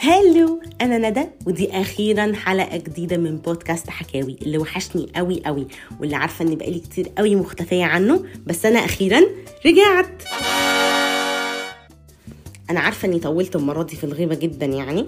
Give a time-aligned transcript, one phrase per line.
[0.00, 5.66] هالو أنا ندى ودي أخيرا حلقة جديدة من بودكاست حكاوي اللي وحشني قوي قوي
[6.00, 9.20] واللي عارفة ان بقالي كتير قوي مختفية عنه بس أنا أخيرا
[9.66, 10.22] رجعت.
[12.70, 15.06] أنا عارفة إني طولت المرة دي في الغيبة جدا يعني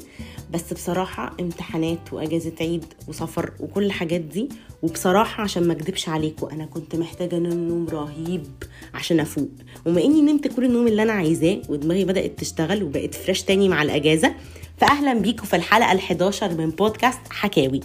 [0.53, 4.49] بس بصراحة امتحانات وأجازة عيد وسفر وكل الحاجات دي
[4.83, 8.47] وبصراحة عشان ما أكدبش عليكم أنا كنت محتاجة نوم رهيب
[8.95, 9.49] عشان أفوق.
[9.87, 13.83] وما إني نمت كل النوم اللي أنا عايزاه ودماغي بدأت تشتغل وبقت فريش تاني مع
[13.83, 14.35] الأجازة
[14.81, 17.81] فاهلا بيكم في الحلقة ال11 من بودكاست حكاوي.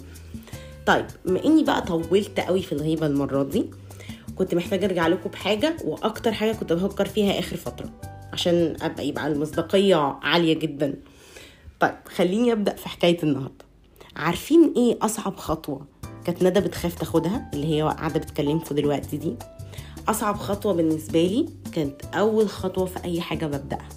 [0.85, 3.65] طيب بما إني بقى طولت قوي في الغيبة المرة دي
[4.35, 7.89] كنت محتاجة أرجع لكم بحاجة وأكتر حاجة كنت بفكر فيها آخر فترة
[8.33, 10.93] عشان أبقى يبقى المصداقية عالية جدا.
[11.79, 13.65] طيب خليني أبدأ في حكاية النهارده.
[14.15, 15.85] عارفين إيه أصعب خطوة
[16.25, 19.35] كانت ندى بتخاف تاخدها اللي هي قاعدة بتكلمكم دلوقتي دي؟
[20.07, 23.89] أصعب خطوة بالنسبة لي كانت أول خطوة في أي حاجة ببدأها.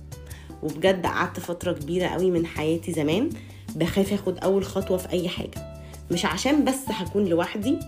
[0.66, 3.30] وبجد قعدت فترة كبيرة قوي من حياتي زمان
[3.76, 5.76] بخاف آخد أول خطوة في أي حاجة.
[6.10, 7.78] مش عشان بس هكون لوحدي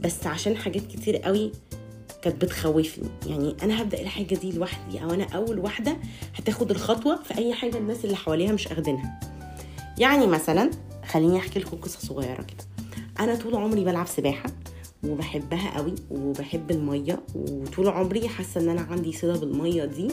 [0.00, 1.52] بس عشان حاجات كتير قوي
[2.22, 3.08] كانت بتخوفني.
[3.26, 5.96] يعني أنا هبدأ الحاجة دي لوحدي أو أنا أول واحدة
[6.36, 9.20] هتاخد الخطوة في أي حاجة الناس اللي حواليها مش أخدينها.
[9.98, 10.70] يعني مثلا
[11.06, 12.64] خليني أحكي لكم قصة صغيرة كده.
[13.20, 14.50] أنا طول عمري بلعب سباحة
[15.04, 20.08] وبحبها قوي وبحب المية وطول عمري حاسة إن أنا عندي صلة بالمية دي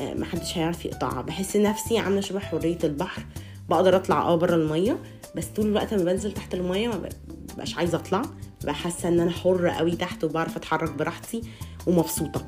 [0.00, 1.22] محدش هيعرف يقطعها.
[1.22, 3.22] بحس نفسي عاملة شبه حرية البحر.
[3.68, 4.98] بقدر أطلع آه بره المية
[5.36, 7.08] بس طول الوقت لما بنزل تحت المية ما
[7.56, 8.22] بقاش عايزة أطلع.
[8.68, 11.42] حاسة إن أنا حرة قوي تحت وبعرف أتحرك براحتي
[11.86, 12.46] ومبسوطة.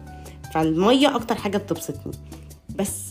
[0.55, 2.13] فالمية أكتر حاجة بتبسطني.
[2.79, 3.05] بس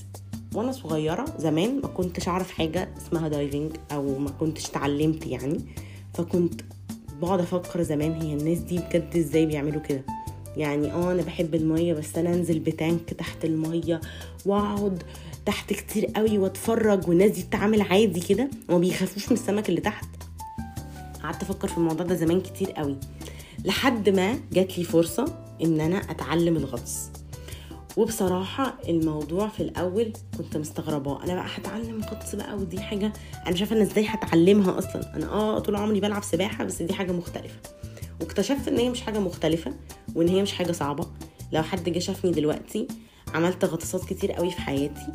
[0.53, 5.65] وأنا صغيرة زمان ما كنتش أعرف حاجة اسمها دايفنج أو ما كنتش اتعلمت يعني.
[6.13, 6.61] فكنت
[7.21, 10.03] بقعد أفكر زمان هي الناس دي بجد إزاي بيعملوا كده.
[10.58, 14.02] يعني آه أنا بحب المية بس أنا أنزل بتانك تحت المية
[14.45, 15.03] وأقعد
[15.45, 18.49] تحت كتير قوي وأتفرج والناس دي بتعمل عادي كده.
[18.69, 20.05] وما بيخافوش من السمك اللي تحت.
[21.23, 22.95] قعدت أفكر في الموضوع ده زمان كتير قوي
[23.65, 25.26] لحد ما جات لي فرصة
[25.64, 27.10] إن أنا أتعلم الغطس.
[27.98, 33.14] وبصراحة الموضوع في الأول كنت مستغرباه أنا بقى هتعلم غطس بقى ودي حاجة
[33.48, 35.15] أنا شايفة أنا إزاي هتعلمها أصلا.
[35.15, 37.55] أنا آه طول عمري بلعب سباحة بس دي حاجة مختلفة.
[38.22, 39.73] واكتشفت إن هي مش حاجة مختلفة
[40.16, 41.08] وإن هي مش حاجة صعبة.
[41.52, 42.88] لو حد جه شافني دلوقتي
[43.33, 45.08] عملت غطاسات كتير قوي في حياتي.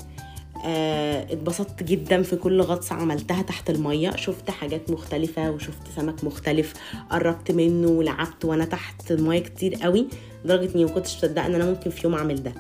[0.64, 4.16] آه اتبسطت جدا في كل غطسة عملتها تحت المية.
[4.16, 6.74] شفت حاجات مختلفة وشفت سمك مختلف.
[7.10, 10.06] قربت منه ولعبت وأنا تحت المية كتير قوي.
[10.44, 12.52] لدرجة إني ما كنتش مصدقة إن أنا ممكن في يوم أعمل ده.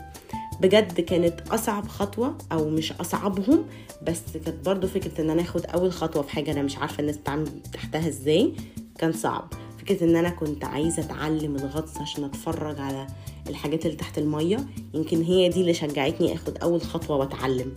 [0.60, 3.64] بجد كانت أصعب خطوة أو مش أصعبهم
[4.02, 7.16] بس كانت برضو فكرة إن أنا آخد أول خطوة في حاجة أنا مش عارفة الناس
[7.16, 8.52] بتعمل تحتها إزاي.
[8.98, 9.52] كان صعب.
[9.82, 13.06] فكرة إن أنا كنت عايزة أتعلم الغطس عشان أتفرج على
[13.48, 17.74] الحاجات اللي تحت المية يمكن هي دي اللي شجعتني آخد أول خطوة وأتعلم.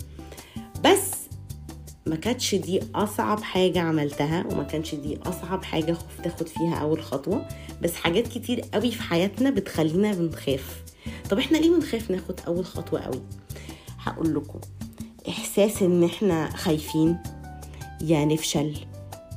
[0.83, 1.11] بس
[2.05, 7.01] ما كانتش دي أصعب حاجة عملتها وما كانش دي أصعب حاجة خفت آخد فيها أول
[7.01, 7.47] خطوة.
[7.81, 10.83] بس حاجات كتير قوي في حياتنا بتخلينا بنخاف.
[11.29, 13.22] طب إحنا ليه بنخاف ناخد أول خطوة قوي؟
[13.99, 14.59] هقول لكم.
[15.29, 17.17] إحساس إن إحنا خايفين
[18.01, 18.75] يا نفشل.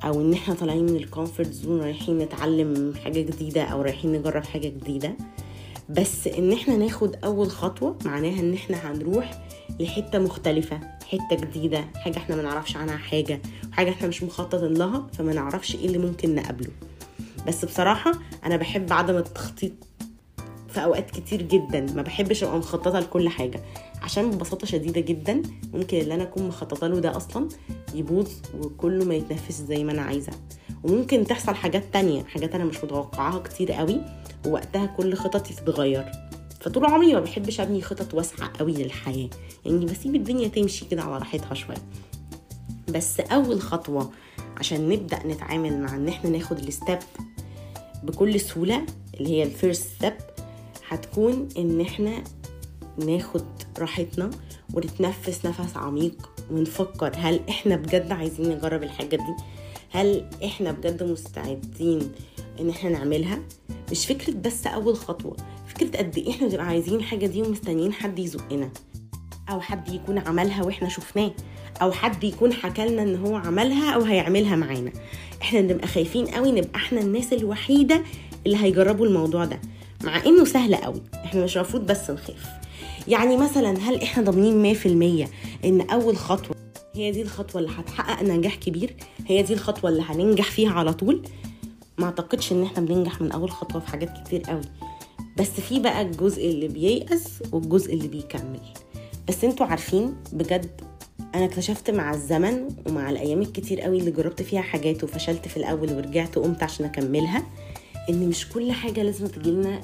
[0.05, 4.45] أو إن إحنا طالعين من ال comfort zone رايحين نتعلم حاجة جديدة أو رايحين نجرب
[4.45, 5.13] حاجة جديدة.
[5.89, 9.43] بس إن إحنا ناخد أول خطوة معناها إن إحنا هنروح
[9.81, 13.41] لحتة مختلفة حتة جديدة حاجة إحنا ما نعرفش عنها حاجة
[13.73, 16.71] حاجة إحنا مش مخططين لها فما نعرفش إيه اللي ممكن نقابله.
[17.47, 18.13] بس بصراحة
[18.45, 19.73] أنا بحب عدم التخطيط
[20.69, 23.61] في أوقات كتير جدا ما بحبش أبقى مخططة لكل حاجة.
[24.03, 25.43] عشان ببساطة شديدة جدا
[25.73, 27.49] ممكن اللي أنا أكون مخططة له ده أصلا
[27.95, 28.29] يبوظ
[28.61, 30.33] وكله ما يتنفذش زي ما أنا عايزة.
[30.85, 34.01] وممكن تحصل حاجات تانية حاجات أنا مش متوقعاها كتير قوي
[34.47, 36.05] ووقتها كل خططي تتغير.
[36.61, 39.31] فطول عمري ما بحبش أبني خطط واسعة قوي للحياة.
[39.67, 41.83] يعني بسيب الدنيا تمشي كده على راحتها شوية.
[42.95, 44.11] بس أول خطوة
[44.57, 47.05] عشان نبدأ نتعامل مع إن إحنا ناخد الستep
[48.03, 50.15] بكل سهولة اللي هي ال first step
[50.89, 52.25] هتكون إن إحنا
[52.99, 53.45] ناخد
[53.79, 54.31] راحتنا
[54.75, 59.35] ونتنفس نفس عميق ونفكر هل إحنا بجد عايزين نجرب الحاجة دي؟
[59.91, 62.13] هل إحنا بجد مستعدين
[62.61, 63.39] إن إحنا نعملها؟
[63.91, 65.37] مش فكرة بس أول خطوة
[65.67, 68.71] فكرة قد إيه إحنا بنبقى عايزين الحاجة دي ومستنيين حد يزقنا
[69.51, 71.31] أو حد يكون عملها وإحنا شفناه
[71.83, 74.93] أو حد يكون حكالنا إن هو عملها أو هيعملها معانا.
[75.43, 78.03] إحنا بنبقى خايفين قوي نبقى إحنا الناس الوحيدة
[78.47, 79.61] اللي هيجربوا الموضوع ده
[80.05, 82.58] مع إنه سهل قوي إحنا مش المفروض بس نخاف.
[83.09, 84.75] يعني مثلا هل إحنا ضامنين
[85.25, 85.29] 100%
[85.65, 86.57] إن أول خطوة
[86.95, 88.97] هي دي الخطوة اللي هتحقق نجاح كبير
[89.27, 91.23] هي دي الخطوة اللي هننجح فيها على طول؟
[91.99, 94.61] ما أعتقدش إن إحنا بننجح من أول خطوة في حاجات كتير قوي.
[95.39, 98.61] بس في بقى الجزء اللي بييأس والجزء اللي بيكمل.
[99.29, 100.81] بس أنتوا عارفين بجد
[101.35, 105.93] أنا اكتشفت مع الزمن ومع الأيام الكتير قوي اللي جربت فيها حاجات وفشلت في الأول
[105.93, 107.43] ورجعت وقمت عشان أكملها
[108.11, 109.81] إن مش كل حاجة لازم تجيلنا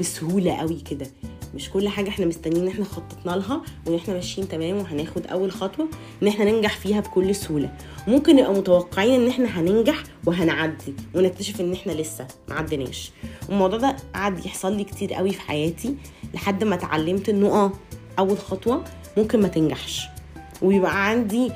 [0.00, 1.06] بسهولة قوي كده.
[1.54, 5.88] مش كل حاجة إحنا مستنيين إحنا خططنا لها وان إحنا ماشيين تمام وهناخد أول خطوة
[6.22, 7.72] إن إحنا ننجح فيها بكل سهولة.
[8.08, 13.10] ممكن نبقى متوقعين إن إحنا هننجح وهنعدي ونكتشف إن إحنا لسه ما عدناش
[13.48, 15.94] الموضوع ده قعد يحصل لي كتير قوي في حياتي
[16.34, 17.72] لحد ما اتعلمت إنه آه
[18.18, 18.84] أول خطوة
[19.16, 20.06] ممكن ما تنجحش.
[20.62, 21.50] ويبقى عندي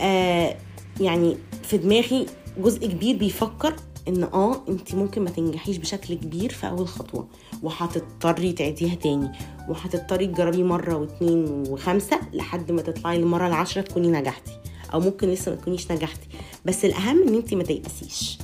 [0.00, 0.56] آه
[1.00, 2.26] يعني في دماغي
[2.58, 3.74] جزء كبير بيفكر
[4.08, 7.28] إن آه أنت ممكن ما تنجحيش بشكل كبير في أول خطوة
[7.62, 9.32] وهتضطري تعيديها تاني
[9.68, 14.52] وهتضطري تجربي مرة واتنين وخمسة لحد ما تطلعي المرة العاشرة تكوني نجحتي
[14.94, 16.28] أو ممكن لسه ما تكونيش نجحتي.
[16.64, 18.38] بس الأهم إن أنت ما تيأسيش.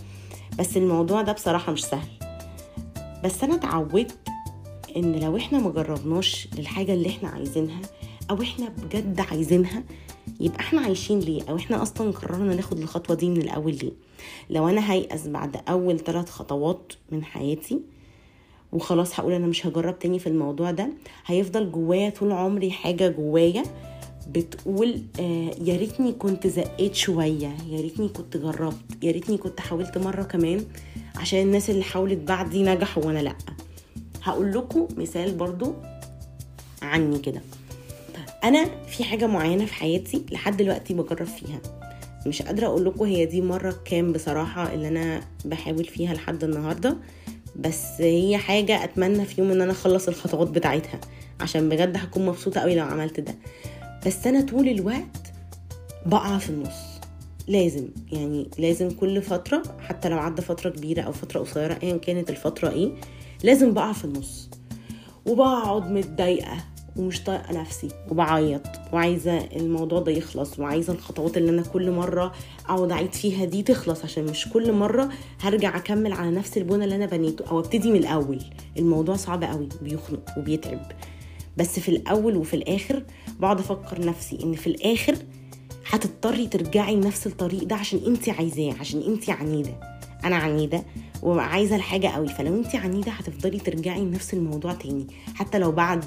[0.58, 2.08] بس الموضوع ده بصراحة مش سهل.
[3.24, 4.16] بس أنا اتعودت
[4.96, 7.80] إن لو إحنا ما جربناش للحاجه اللي إحنا عايزينها
[8.30, 9.82] أو إحنا بجد عايزينها
[10.40, 13.92] يبقى إحنا عايشين ليه؟ أو إحنا أصلا قررنا ناخد الخطوة دي من الأول ليه؟
[14.50, 17.80] لو أنا هيأس بعد أول ثلاث خطوات من حياتي
[18.72, 20.88] وخلاص هقول أنا مش هجرب تاني في الموضوع ده
[21.26, 23.62] هيفضل جوايا طول عمري حاجة جوايا
[24.30, 29.98] بتقول آه يا ريتني كنت زقيت شوية يا ريتني كنت جربت يا ريتني كنت حاولت
[29.98, 30.64] مرة كمان
[31.16, 33.34] عشان الناس اللي حاولت بعدي نجحوا وأنا لأ.
[34.22, 35.72] هقول لكم مثال برضو
[36.82, 37.40] عني كده.
[38.48, 41.60] أنا في حاجة معينة في حياتي لحد دلوقتي بجرب فيها.
[42.26, 46.96] مش قادرة أقول لكم هي دي مرة كام بصراحة اللي أنا بحاول فيها لحد النهارده
[47.56, 51.00] بس هي حاجة أتمنى في يوم إن أنا أخلص الخطوات بتاعتها
[51.40, 53.34] عشان بجد هكون مبسوطة قوي لو عملت ده.
[54.06, 55.32] بس أنا طول الوقت
[56.06, 56.96] بقع في النص.
[57.48, 62.30] لازم يعني لازم كل فترة حتى لو عدى فترة كبيرة أو فترة قصيرة أيا كانت
[62.30, 62.92] الفترة إيه
[63.44, 64.48] لازم بقع في النص.
[65.26, 66.56] وبقعد متضايقة.
[66.98, 68.62] ومش طايقة نفسي وبعيط
[68.92, 72.32] وعايزة الموضوع ده يخلص وعايزة الخطوات اللي أنا كل مرة
[72.68, 75.08] أقعد أعيد فيها دي تخلص عشان مش كل مرة
[75.40, 78.38] هرجع أكمل على نفس البنى اللي أنا بنيته أو أبتدي من الأول.
[78.78, 80.92] الموضوع صعب قوي بيخنق وبيتعب.
[81.56, 83.02] بس في الأول وفي الآخر
[83.40, 85.16] بقعد أفكر نفسي إن في الآخر
[85.90, 89.80] هتضطري ترجعي لنفس الطريق ده عشان أنت عايزاه عشان أنت عنيدة.
[90.24, 90.84] أنا عنيدة
[91.22, 95.06] وعايزة الحاجة قوي فلو أنت عنيدة هتفضلي ترجعي لنفس الموضوع تاني.
[95.34, 96.04] حتى لو بعد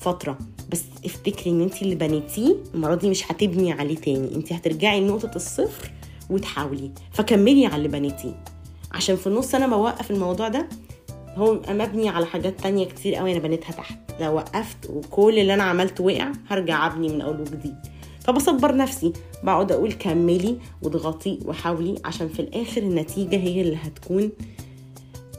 [0.00, 0.38] فترة.
[0.72, 4.34] بس افتكري ان انت اللي بنيتيه المرة دي مش هتبني عليه تاني.
[4.34, 5.90] انت هترجعي لنقطة الصفر
[6.30, 8.44] وتحاولي فكملي على اللي بنيتيه.
[8.92, 10.68] عشان في النص أنا بوقف الموضوع ده.
[11.36, 13.98] هو مبني على حاجات تانية كتير قوي أنا بنيتها تحت.
[14.20, 17.76] لو وقفت وكل اللي أنا عملته وقع هرجع أبني من أول وجديد.
[18.20, 19.12] فبصبر نفسي.
[19.44, 24.30] بقعد أقول كملي واضغطي وحاولي عشان في الآخر النتيجة هي اللي هتكون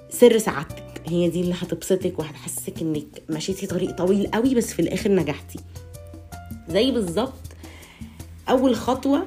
[0.10, 0.81] سر سعادتك.
[1.07, 5.59] هي دي اللي هتبسطك وهتحسسك انك مشيتي طريق طويل قوي بس في الآخر نجحتي.
[6.69, 7.33] زي بالظبط
[8.50, 9.25] أول خطوة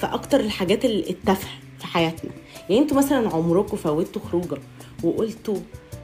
[0.00, 2.30] في أكتر الحاجات التافهة في حياتنا.
[2.70, 4.58] يعني أنتوا مثلا عمركم فوتوا خروجة
[5.02, 5.56] وقلتوا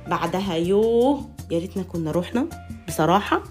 [0.07, 2.47] بعدها يوه يا ريتنا كنا رحنا
[2.89, 3.43] بصراحة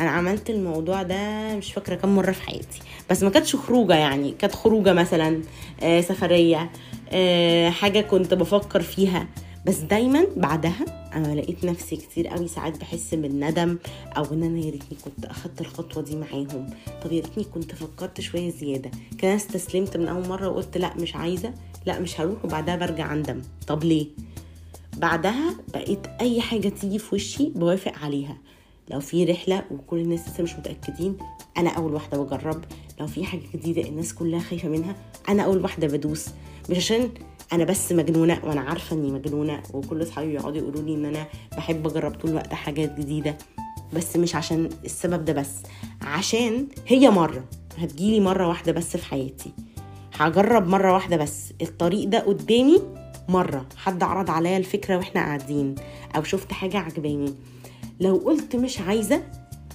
[0.00, 2.80] أنا عملت الموضوع ده مش فاكرة كم مرة في حياتي.
[3.10, 5.42] بس ما كانتش خروجة يعني كانت خروجة مثلا
[5.82, 6.70] آه سفرية
[7.10, 9.26] آه حاجة كنت بفكر فيها.
[9.68, 10.84] بس دايما بعدها
[11.14, 13.78] أنا لقيت نفسي كتير قوي ساعات بحس بالندم
[14.16, 16.66] أو إن أنا يا ريتني كنت أخدت الخطوة دي معاهم.
[17.04, 18.90] طب يا ريتني كنت فكرت شوية زيادة.
[19.18, 21.54] كان استسلمت من أول مرة وقلت لأ مش عايزة.
[21.86, 22.44] لأ مش هروح.
[22.44, 23.42] وبعدها برجع أندم.
[23.66, 24.06] طب ليه؟
[24.96, 28.36] بعدها بقيت أي حاجة تيجي في وشي بوافق عليها.
[28.90, 31.16] لو في رحلة وكل الناس لسه مش متأكدين
[31.58, 32.64] أنا أول واحدة بجرب.
[33.00, 34.96] لو في حاجة جديدة الناس كلها خايفة منها
[35.28, 36.26] أنا أول واحدة بدوس.
[36.70, 37.10] مش عشان
[37.52, 41.26] أنا بس مجنونة وأنا عارفة إني مجنونة وكل أصحابي بيقعدوا يقولوا لي إن أنا
[41.56, 43.38] بحب أجرب طول الوقت حاجات جديدة.
[43.92, 45.50] بس مش عشان السبب ده بس
[46.02, 47.44] عشان هي مرة
[47.78, 49.52] هتجيلي مرة واحدة بس في حياتي.
[50.14, 52.82] هجرب مرة واحدة بس الطريق ده قدامي
[53.28, 53.66] مرة.
[53.76, 55.74] حد عرض عليا الفكرة وإحنا قاعدين
[56.16, 57.34] أو شفت حاجة عجباني.
[58.00, 59.22] لو قلت مش عايزة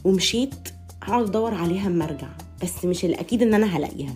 [0.03, 0.69] ومشيت
[1.03, 2.27] هقعد أدور عليها أما أرجع.
[2.63, 4.15] بس مش الأكيد إن أنا هلاقيها.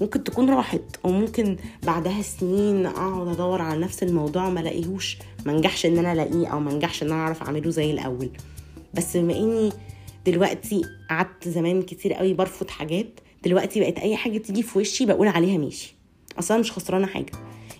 [0.00, 5.86] ممكن تكون راحت وممكن بعدها سنين أقعد أدور على نفس الموضوع ما ألاقيهوش ما نجحش
[5.86, 8.30] إن أنا ألاقيه أو ما نجحش إن أنا أعرف أعمله زي الأول.
[8.94, 9.72] بس بما إني
[10.26, 15.28] دلوقتي قعدت زمان كتير قوي برفض حاجات دلوقتي بقت أي حاجة تيجي في وشي بقول
[15.28, 15.94] عليها ماشي.
[16.38, 17.32] أصلا مش خسرانة حاجة.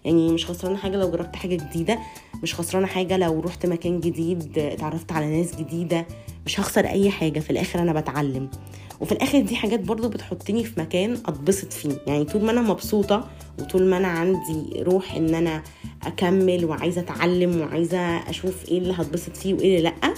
[0.05, 1.99] يعني مش خسرانة حاجة لو جربت حاجة جديدة
[2.43, 6.07] مش خسرانة حاجة لو رحت مكان جديد اتعرفت على ناس جديدة
[6.47, 7.41] مش هخسر أي حاجة.
[7.41, 8.49] في الآخر أنا بتعلم.
[9.05, 11.97] وفي الآخر دي حاجات برضو بتحطني في مكان أتبسط فيه.
[12.07, 15.63] يعني طول ما أنا مبسوطة وطول ما أنا عندي روح إن أنا
[16.03, 20.15] أكمل وعايزة أتعلم وعايزة أشوف إيه اللي هتبسط فيه وإيه اللي لأ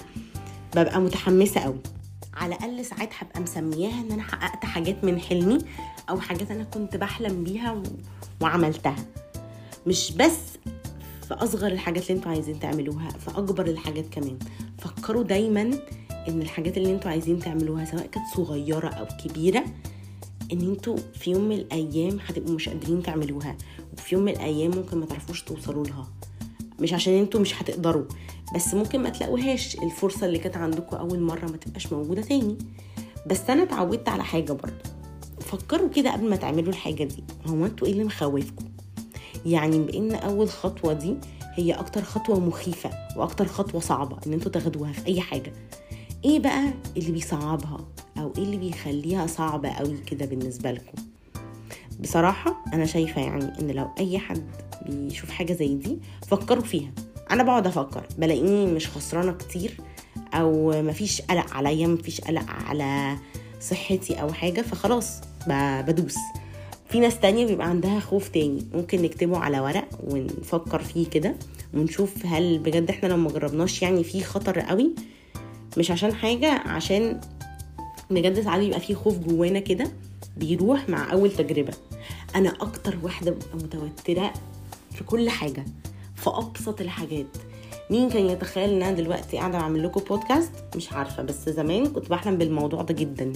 [0.77, 1.79] ببقى متحمسة قوي
[2.35, 5.59] على الأقل ساعات هبقى مسمياها إن أنا حققت حاجات من حلمي
[6.11, 7.83] أو حاجات أنا كنت بحلم بيها و...
[8.41, 8.97] وعملتها.
[9.87, 10.39] مش بس
[11.29, 14.39] في أصغر الحاجات اللي أنتوا عايزين تعملوها في أكبر الحاجات كمان.
[14.79, 15.71] فكروا دايما
[16.29, 19.65] إن الحاجات اللي أنتوا عايزين تعملوها سواء كانت صغيرة أو كبيرة
[20.53, 23.57] إن أنتوا في يوم من الأيام هتبقوا مش قادرين تعملوها
[23.93, 26.09] وفي يوم من الأيام ممكن ما تعرفوش توصلوا لها.
[26.81, 28.05] مش عشان أنتوا مش هتقدروا
[28.55, 32.59] بس ممكن ما تلاقوهاش الفرصة اللي كانت عندكم أول مرة ما تبقاش موجودة تاني.
[33.27, 34.83] بس أنا اتعودت على حاجة برضه.
[35.41, 37.25] فكروا كده قبل ما تعملوا الحاجة دي.
[37.47, 38.65] هو أنتوا إيه اللي مخوفكم
[39.47, 41.15] يعني بإن أول خطوة دي
[41.55, 45.53] هي أكتر خطوة مخيفة وأكتر خطوة صعبة إن أنتوا تاخدوها في أي حاجة.
[46.27, 46.65] إيه بقى
[46.97, 47.79] اللي بيصعبها
[48.19, 51.03] أو إيه اللي بيخليها صعبة قوي كده بالنسبة لكم؟
[52.01, 54.43] بصراحة أنا شايفة يعني إن لو أي حد
[54.89, 56.91] بيشوف حاجة زي دي فكروا فيها.
[57.31, 59.77] أنا بقعد أفكر بلاقيني مش خسرانة كتير
[60.35, 63.17] أو مفيش قلق عليا مفيش قلق على
[63.61, 66.17] صحتي أو حاجة فخلاص بدوس.
[66.89, 71.35] في ناس تانية بيبقى عندها خوف تاني ممكن نكتبه على ورق ونفكر فيه كده
[71.75, 74.91] ونشوف هل بجد إحنا لو مجربناش يعني فيه خطر قوي
[75.77, 77.21] مش عشان حاجة عشان
[78.11, 79.85] بجد ساعات بيبقى فيه خوف جوانا كده
[80.37, 81.73] بيروح مع أول تجربة.
[82.37, 84.33] أنا أكتر واحدة ببقى متوترة
[84.93, 85.65] في كل حاجة
[86.15, 87.27] في أبسط الحاجات.
[87.91, 92.11] مين كان يتخيل إن أنا دلوقتي قاعدة بعمل لكم بودكاست مش عارفة بس زمان كنت
[92.11, 93.33] بحلم بالموضوع ده جدا.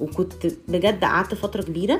[0.00, 1.98] وكنت بجد قعدت فترة كبيرة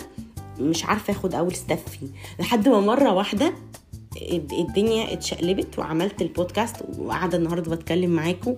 [0.60, 2.06] مش عارفة آخد أول ستيب فيه.
[2.40, 3.52] لحد ما مرة واحدة
[4.52, 8.56] الدنيا اتشقلبت وعملت البودكاست وقاعدة النهارده بتكلم معاكم.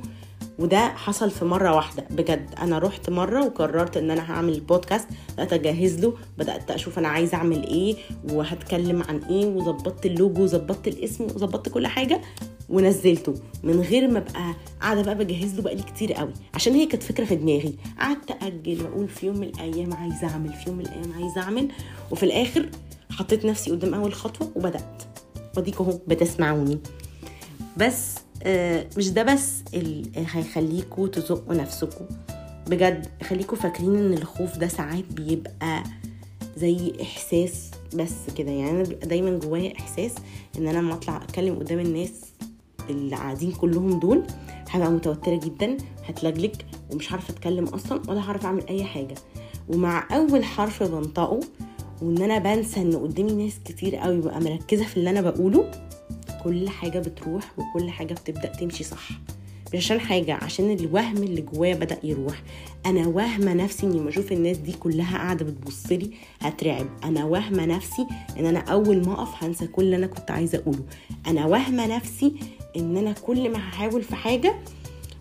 [0.61, 2.05] وده حصل في مرة واحدة.
[2.11, 7.09] بجد أنا رحت مرة وقررت إن أنا هعمل البودكاست بدأت أجهز له بدأت أشوف أنا
[7.09, 7.97] عايزة أعمل إيه
[8.33, 12.21] وهتكلم عن إيه وظبطت اللوجو وظبطت الاسم وظبطت كل حاجة
[12.69, 13.35] ونزلته.
[13.63, 16.33] من غير ما أبقى قاعدة بقى بجهز له بقالي كتير قوي.
[16.55, 17.75] عشان هي كانت فكرة في دماغي.
[17.99, 21.69] قعدت أجل وأقول في يوم من الأيام عايزه أعمل في يوم من الأيام عايزه أعمل.
[22.11, 22.69] وفي الآخر
[23.11, 25.03] حطيت نفسي قدام أول خطوة وبدأت.
[25.57, 26.79] وديك أهو بتسمعوني.
[27.77, 28.15] بس
[28.97, 32.05] مش ده بس اللي هيخليكوا تزقوا نفسكم
[32.67, 35.83] بجد خليكوا فاكرين إن الخوف ده ساعات بيبقى
[36.57, 38.51] زي إحساس بس كده.
[38.51, 40.15] يعني أنا دايما جوايا إحساس
[40.59, 42.13] إن أنا لما أطلع أتكلم قدام الناس
[42.91, 44.23] اللي قاعدين كلهم دول
[44.71, 45.77] هبقى متوترة جدا
[46.09, 46.55] هتلجلج
[46.93, 49.15] ومش عارفة أتكلم أصلا ولا هعرف أعمل أي حاجة.
[49.69, 51.41] ومع أول حرف بنطقه
[52.03, 55.71] وإن أنا بنسى إن قدامي ناس كتير قوي بقى مركزة في اللي أنا بقوله
[56.45, 59.09] كل حاجة بتروح وكل حاجة بتبدأ تمشي صح.
[59.75, 62.43] مش عشان حاجة عشان الوهم اللي جوايا بدأ يروح.
[62.87, 66.87] أنا واهمة نفسي إني ما أشوف الناس دي كلها قاعدة بتبصلي هترعب.
[67.05, 68.07] أنا واهمة نفسي
[68.39, 70.83] إن أنا أول ما أقف هنسى كل اللي أنا كنت عايزة أقوله.
[71.27, 72.33] أنا واهمة نفسي
[72.77, 74.55] إن أنا كل ما هحاول في حاجة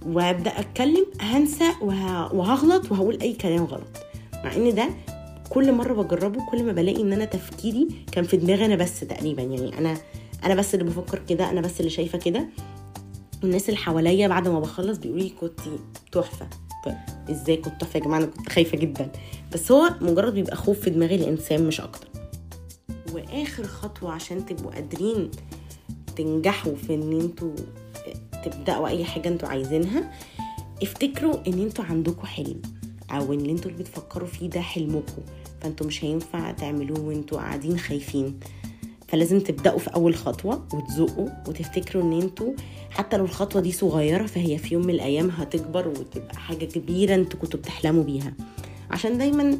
[0.05, 3.97] وأبدأ أتكلم هنسى وهغلط وهقول أي كلام غلط.
[4.43, 4.89] مع إن ده
[5.49, 9.41] كل مرة بجربه كل ما بلاقي إن أنا تفكيري كان في دماغي أنا بس تقريبا.
[9.41, 9.97] يعني أنا
[10.43, 12.47] أنا بس اللي بفكر كده أنا بس اللي شايفة كده.
[13.43, 15.59] الناس اللي حواليا بعد ما بخلص بيقولوا لي كنت
[16.11, 16.47] تحفة.
[16.85, 16.95] طيب
[17.29, 19.11] إزاي كنت تحفة يا جماعة؟ أنا كنت خايفة جدا.
[19.53, 22.07] بس هو مجرد بيبقى خوف في دماغ الإنسان مش أكتر.
[23.13, 25.31] وآخر خطوة عشان تبقوا قادرين
[26.15, 27.51] تنجحوا في إن أنتوا
[28.45, 30.11] تبدأوا أي حاجة أنتوا عايزينها
[30.83, 32.61] افتكروا إن أنتوا عندكم حلم
[33.11, 35.21] أو إن أنتوا اللي بتفكروا فيه ده حلمكم.
[35.61, 38.39] فأنتوا مش هينفع تعملوه وأنتوا قاعدين خايفين.
[39.11, 42.53] فلازم تبدأوا في أول خطوة وتزقوا وتفتكروا إن أنتوا
[42.91, 47.39] حتى لو الخطوة دي صغيرة فهي في يوم من الأيام هتكبر وتبقى حاجة كبيرة أنتوا
[47.39, 48.33] كنتوا بتحلموا بيها.
[48.91, 49.57] عشان دايما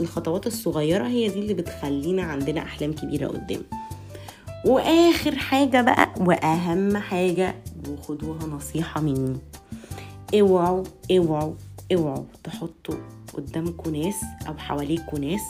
[0.00, 3.62] الخطوات الصغيرة هي دي اللي بتخلينا عندنا أحلام كبيرة قدام.
[4.66, 7.54] وآخر حاجة بقى وأهم حاجة
[7.88, 9.38] وخدوها نصيحة مني.
[10.34, 11.54] اوعوا اوعوا
[11.94, 12.94] اوعوا تحطوا
[13.34, 14.16] قدامكم ناس
[14.48, 15.42] أو حواليكم ناس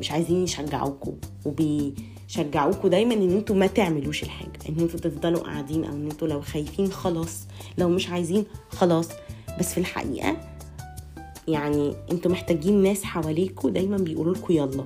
[0.00, 1.12] مش عايزين يشجعوكم
[2.38, 6.40] وبيشجعوكم دايما إن أنتوا ما تعملوش الحاجة إن أنتوا تفضلوا قاعدين أو إن أنتوا لو
[6.40, 7.46] خايفين خلاص
[7.78, 9.08] لو مش عايزين خلاص.
[9.60, 10.36] بس في الحقيقة
[11.48, 14.84] يعني أنتوا محتاجين ناس حواليكم دايما بيقولوا لكم يلا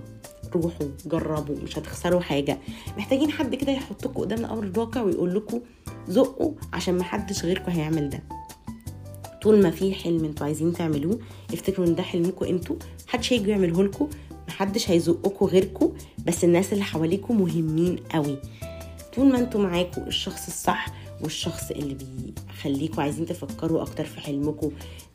[0.55, 2.59] روحوا جربوا مش هتخسروا حاجة.
[2.99, 5.61] محتاجين حد كده يحطكم قدام الامر الواقع ويقول لكم
[6.09, 8.23] زقوا عشان ما حدش غيركم هيعمل ده.
[9.43, 11.19] طول ما في حلم أنتوا عايزين تعملوه
[11.53, 12.77] افتكروا إن ده حلمكم أنتوا
[13.09, 14.09] محدش هيجي يعمله لكم
[14.49, 15.93] محدش هيزقكم غيركم
[16.27, 18.37] بس الناس اللي حواليكم مهمين قوي.
[19.17, 20.87] طول ما أنتوا معاكم الشخص الصح
[21.23, 21.97] والشخص اللي
[22.49, 24.71] بيخليكوا عايزين تفكروا أكتر في حلمكم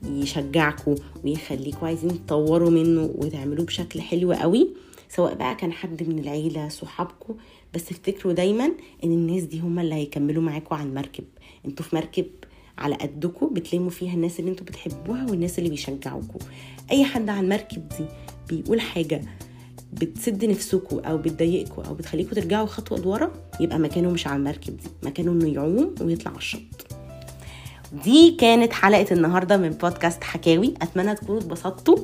[0.06, 4.70] يشجعكم ويخليكوا عايزين تطوروا منه وتعملوه بشكل حلو قوي
[5.10, 7.36] سواء بقى كان حد من العيلة صحابكم
[7.74, 8.66] بس افتكروا دايما
[9.04, 11.24] إن الناس دي هم اللي هيكملوا معاكم على المركب.
[11.66, 12.26] أنتوا في مركب
[12.78, 16.40] على قدكم بتلموا فيها الناس اللي أنتوا بتحبوها والناس اللي بيشجعوكم
[16.92, 18.06] أي حد على المركب دي
[18.50, 19.22] بيقول حاجة
[19.94, 24.88] بتسد نفسكم أو بتضايقكم أو بتخليكم ترجعوا خطوة لورا يبقى مكانه مش على المركب دي
[25.04, 26.60] مكانه إنه يعوم ويطلع على الشط.
[28.04, 30.74] دي كانت حلقة النهارده من بودكاست حكاوي.
[30.82, 31.98] أتمنى تكونوا اتبسطتوا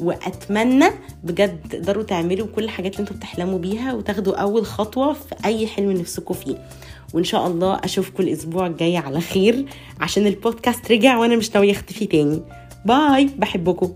[0.00, 0.86] وأتمنى
[1.24, 5.92] بجد تقدروا تعملوا كل الحاجات اللي أنتوا بتحلموا بيها وتاخدوا أول خطوة في أي حلم
[5.92, 6.68] نفسكم فيه.
[7.14, 9.66] وإن شاء الله أشوفكم الأسبوع الجاي على خير
[10.00, 12.42] عشان البودكاست رجع وأنا مش ناوية أختفي تاني.
[12.84, 13.92] باي بحبكم.